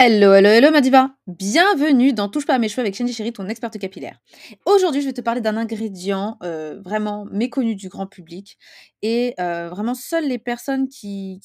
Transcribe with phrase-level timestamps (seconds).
[0.00, 1.10] Hello, hello, hello ma diva!
[1.26, 4.20] Bienvenue dans Touche pas à mes cheveux avec Shandy Chéri, ton experte capillaire.
[4.64, 8.58] Aujourd'hui, je vais te parler d'un ingrédient, heu, vraiment méconnu du grand public
[9.02, 11.40] et heu, vraiment seules les personnes qui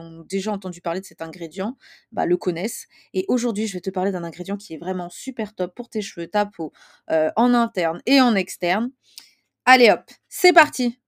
[0.00, 1.76] ont déjà entendu parler de cet ingrédient,
[2.10, 5.54] bah, le connaissent et aujourd'hui, je vais te parler d'un ingrédient qui est vraiment super
[5.54, 6.72] top pour tes cheveux, ta peau,
[7.10, 8.90] heu, en interne et en externe.
[9.66, 10.00] Allez hop,
[10.30, 10.98] c'est parti!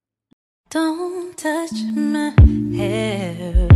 [0.70, 2.32] Don't touch my
[2.78, 3.70] hair.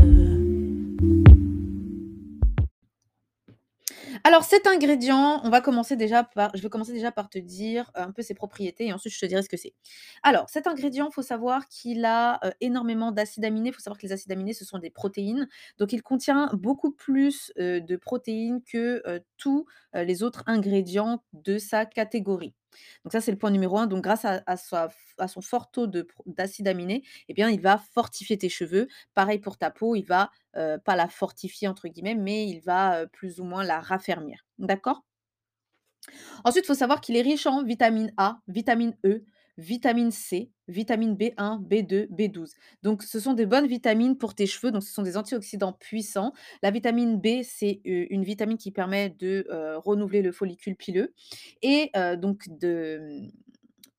[4.26, 8.10] Alors cet ingrédient, on va commencer déjà je vais commencer déjà par te dire un
[8.10, 9.74] peu ses propriétés et ensuite je te dirai ce que c'est.
[10.22, 13.68] Alors cet ingrédient, faut savoir qu'il a, heu, énormément d'acides aminés.
[13.68, 15.46] Il faut savoir que les acides aminés, ce sont des protéines,
[15.78, 19.02] donc il contient beaucoup plus, heu, de protéines que,
[19.36, 22.54] tous, les autres ingrédients de sa catégorie.
[23.04, 23.86] Donc ça, c'est le point numéro 1.
[23.86, 28.38] Donc grâce à son fort taux de pro d'acides aminés, eh bien, il va fortifier
[28.38, 28.88] tes cheveux.
[29.14, 33.02] Pareil pour ta peau, il va, heu, pas «la fortifier» entre guillemets, mais il va,
[33.02, 34.44] heu, plus ou moins la raffermir.
[34.58, 35.04] D'accord?
[36.44, 39.24] Ensuite, il faut savoir qu'il est riche en vitamine A, vitamine E,
[39.58, 42.54] vitamine C, vitamine B1, B2, B12.
[42.82, 46.32] Donc ce sont des bonnes vitamines pour tes cheveux, donc ce sont des antioxydants puissants.
[46.62, 49.46] La vitamine B, c'est, une vitamine qui permet de,
[49.84, 51.12] renouveler le follicule pileux
[51.62, 53.22] et donc de,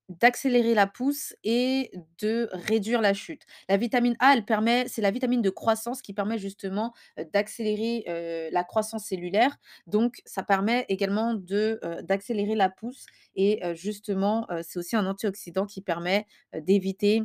[0.08, 1.90] d'accélérer la pousse et
[2.20, 3.42] de réduire la chute.
[3.68, 6.92] La vitamine A, elle permet c'est la vitamine de croissance qui permet justement,
[7.32, 9.56] d'accélérer, la croissance cellulaire.
[9.86, 15.80] Donc ça permet également de, d'accélérer la pousse et justement, c'est aussi un antioxydant qui
[15.80, 17.22] permet, d'éviter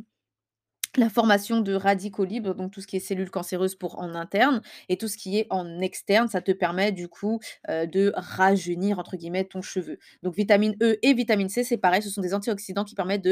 [0.96, 4.60] la formation de radicaux libres, donc tout ce qui est cellules cancéreuses pour en interne
[4.88, 7.40] et tout ce qui est en externe, ça te permet du coup,
[7.70, 9.98] heu, de «rajeunir» entre guillemets ton cheveu.
[10.22, 13.26] Donc vitamine E et vitamine C, c'est pareil, ce sont des antioxydants qui permettent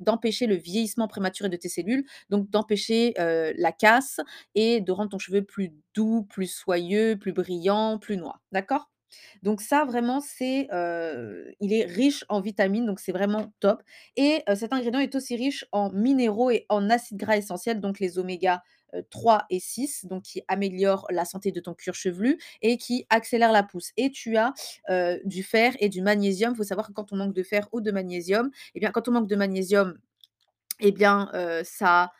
[0.00, 4.20] d'empêcher le vieillissement prématuré de tes cellules, donc d'empêcher, heu, la casse
[4.54, 8.40] et de rendre ton cheveu plus doux, plus soyeux, plus brillant, plus noir.
[8.52, 8.90] D'accord?
[9.42, 10.68] Donc ça vraiment c'est,
[11.60, 13.82] il est riche en vitamines, donc c'est vraiment top
[14.16, 18.18] et cet ingrédient est aussi riche en minéraux et en acides gras essentiels, donc les
[18.18, 18.62] oméga,
[18.94, 23.06] heu, 3 et 6, donc qui améliorent la santé de ton cuir chevelu et qui
[23.10, 24.52] accélèrent la pousse et tu as,
[25.24, 26.52] du fer et du magnésium.
[26.54, 29.08] Il faut savoir que quand on manque de fer ou de magnésium, eh bien, quand
[29.08, 29.98] on manque de magnésium,
[30.80, 31.30] eh bien,
[31.64, 32.12] ça,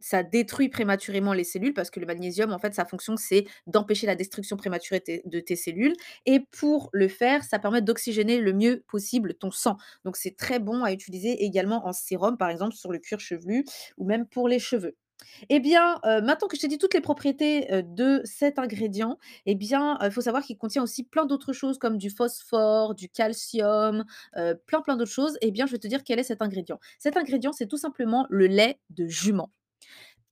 [0.00, 4.06] ça détruit prématurément les cellules parce que le magnésium, en fait, sa fonction, c'est d'empêcher
[4.06, 5.94] la destruction prématurée de tes cellules
[6.26, 9.76] et pour le fer, ça permet d'oxygéner le mieux possible ton sang.
[10.04, 13.64] Donc c'est très bon à utiliser également en sérum, par exemple, sur le cuir chevelu
[13.96, 14.96] ou même pour les cheveux.
[15.48, 19.18] Eh bien, heu, maintenant que je t'ai dit toutes les propriétés, heu, de cet ingrédient,
[19.46, 23.08] eh bien, il faut savoir qu'il contient aussi plein d'autres choses comme du phosphore, du
[23.08, 24.04] calcium,
[24.66, 25.38] plein, plein d'autres choses.
[25.42, 26.78] Eh bien, je vais te dire quel est cet ingrédient.
[26.98, 29.50] Cet ingrédient, c'est tout simplement le lait de jument.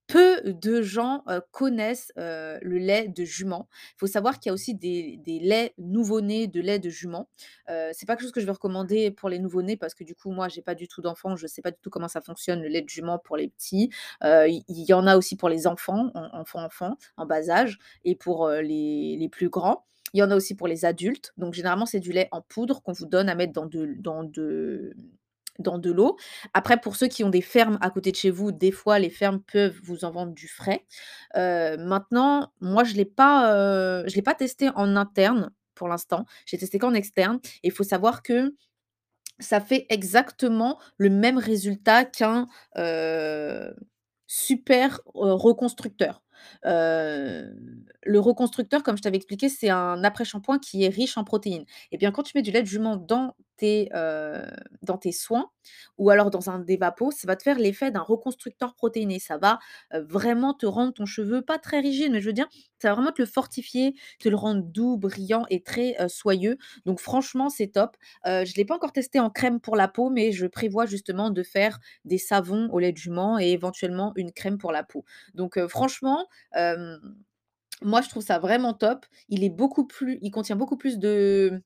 [0.06, 3.68] Peu de gens, connaissent, le lait de jument.
[3.94, 7.28] Il faut savoir qu'il y a aussi des laits nouveau-nés de lait de jument.
[7.68, 10.30] C'est pas quelque chose que je vais recommander pour les nouveau-nés parce que du coup,
[10.30, 12.68] moi, j'ai pas du tout d'enfants, je sais pas du tout comment ça fonctionne le
[12.68, 13.90] lait de jument pour les petits.
[14.22, 18.14] Il y en a aussi pour les enfants, en enfants, enfants, en bas âge et
[18.14, 19.84] pour, les les plus grands.
[20.12, 22.82] Il y en a aussi pour les adultes, donc généralement, c'est du lait en poudre
[22.82, 24.94] qu'on vous donne à mettre dans de dans de
[25.58, 26.16] dans de l'eau.
[26.54, 29.10] Après, pour ceux qui ont des fermes à côté de chez vous, des fois, les
[29.10, 30.84] fermes peuvent vous en vendre du frais.
[31.36, 36.26] Heu, maintenant, moi, je l'ai pas, je l'ai pas testé en interne pour l'instant.
[36.46, 38.54] J'ai testé qu'en externe et il faut savoir que
[39.40, 42.46] ça fait exactement le même résultat qu'un,
[42.78, 43.74] heu,
[44.26, 46.22] super, reconstructeur.
[46.64, 51.64] Le reconstructeur, comme je t'avais expliqué, c'est un après-shampoing qui est riche en protéines.
[51.92, 55.50] Et bien, quand tu mets du lait de jument dans dans tes soins
[55.98, 59.18] ou alors dans un dévapo, ça va te faire l'effet d'un reconstructeur protéiné.
[59.18, 59.58] Ça va,
[59.92, 62.48] vraiment te rendre ton cheveu pas très rigide, mais je veux dire,
[62.80, 66.58] ça va vraiment te le fortifier, te le rendre doux, brillant et très, soyeux.
[66.86, 67.96] Donc franchement, c'est top.
[68.26, 71.42] Je l'ai pas encore testé en crème pour la peau, mais je prévois justement de
[71.42, 75.04] faire des savons au lait de jument et éventuellement une crème pour la peau.
[75.34, 76.98] Donc franchement, hem,
[77.82, 79.06] moi, je trouve ça vraiment top.
[79.28, 81.62] Il est beaucoup plus il contient beaucoup plus de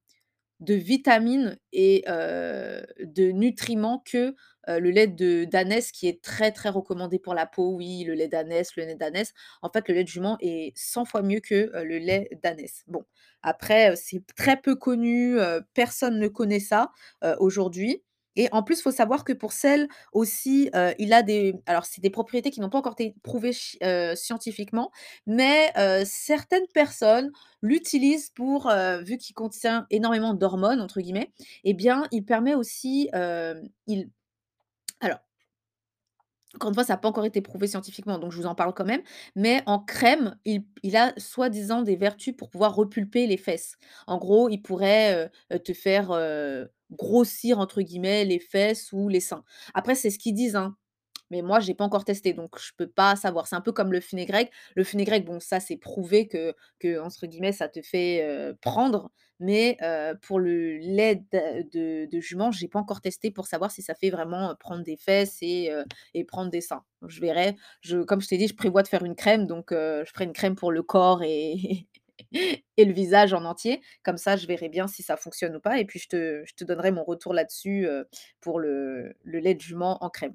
[0.61, 4.35] de vitamines et de nutriments que,
[4.69, 5.47] le lait de
[5.93, 7.75] qui est très, très recommandé pour la peau.
[7.75, 9.33] Oui, le lait d'ânesse, le lait d'ânesse.
[9.63, 12.85] En fait, le lait de jument est 100 fois mieux que, le lait d'ânesse.
[12.87, 13.05] Bon,
[13.43, 15.37] après, c'est très peu connu,
[15.75, 16.91] personne ne connaît ça,
[17.39, 18.03] aujourd'hui
[18.45, 21.85] et en plus, il faut savoir que pour celles aussi, heu, il a des alors
[21.85, 23.53] c'est des propriétés qui n'ont pas encore été prouvées
[23.85, 24.91] heu, scientifiquement,
[25.27, 27.31] mais heu, certaines personnes
[27.63, 28.71] l'utilisent pour,
[29.05, 31.33] vu qu'il contient énormément «d'hormones» entre guillemets,
[31.65, 33.11] eh bien, il permet aussi,
[33.87, 34.11] il
[35.01, 35.21] alors
[36.55, 38.73] Encore une fois, ça a pas encore été prouvé scientifiquement, donc je vous en parle
[38.75, 39.03] quand même.
[39.37, 43.77] Mais en crème, il il a soi-disant des vertus pour pouvoir repulper les fesses.
[44.07, 45.31] En gros, il pourrait,
[45.65, 46.09] te faire,
[46.93, 49.45] «grossir» entre guillemets les fesses ou les seins.
[49.75, 50.77] Après, c'est ce qu'ils disent, hein,
[51.31, 53.47] mais moi, j'ai pas encore testé, donc je peux pas savoir.
[53.47, 54.51] C'est un peu comme le fenugrec.
[54.77, 59.77] Le fenugrec, bon, ça, c'est prouvé que que entre guillemets, ça te fait, prendre, mais
[60.23, 63.95] pour le lait d'a de de jument, j'ai pas encore testé pour savoir si ça
[63.95, 65.71] fait vraiment, prendre des fesses et
[66.15, 66.85] et prendre des seins.
[67.07, 67.57] Je verrai.
[67.83, 70.33] Je comme je t'ai dit, je prévois de faire une crème, donc je ferai une
[70.33, 71.87] crème pour le corps et
[72.33, 73.81] et le visage en entier.
[74.03, 76.91] Comme ça, je verrai bien si ça fonctionne ou pas et puis je te donnerai
[76.93, 78.07] mon retour là-dessus, heu,
[78.41, 80.35] pour le le lait de jument en crème.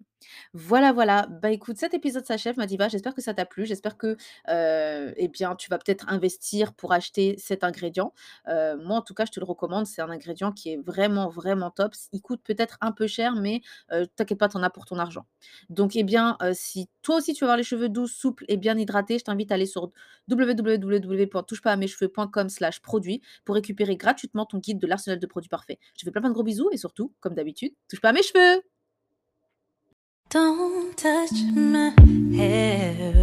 [0.53, 1.27] Voilà, voilà.
[1.41, 2.87] Bah, écoute, cet épisode s'achève, ma diva.
[2.87, 3.65] J'espère que ça t'a plu.
[3.65, 4.15] J'espère que,
[4.49, 8.13] heu, eh bien, tu vas peut-être investir pour acheter cet ingrédient.
[8.47, 9.85] Heu, moi, en tout cas, je te le recommande.
[9.87, 11.93] C'est un ingrédient qui est vraiment, vraiment top.
[12.11, 13.61] il coûte peut-être un peu cher, mais
[13.91, 15.25] heu, t'inquiète pas, tu en as pour ton argent.
[15.69, 18.77] Donc, eh bien, si toi aussi tu veux avoir les cheveux doux, souples et bien
[18.77, 19.91] hydratés, je t'invite à aller sur
[20.29, 25.79] www.touchepasamescheveux.com/produits pour récupérer gratuitement ton guide de l'arsenal de produits parfaits.
[25.97, 28.23] Je fais plein, plein de gros bisous et surtout, comme d'habitude, touche pas à mes
[28.23, 28.72] cheveux!
[30.33, 31.93] Don't touch my
[32.35, 33.22] hair